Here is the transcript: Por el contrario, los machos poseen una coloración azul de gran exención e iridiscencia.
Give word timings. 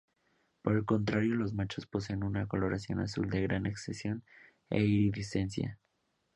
Por 0.63 0.73
el 0.77 0.83
contrario, 0.83 1.35
los 1.35 1.53
machos 1.53 1.85
poseen 1.85 2.23
una 2.23 2.47
coloración 2.47 3.01
azul 3.01 3.29
de 3.29 3.43
gran 3.43 3.67
exención 3.67 4.23
e 4.71 4.79
iridiscencia. 4.81 5.77